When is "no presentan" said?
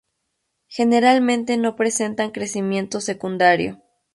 1.57-2.31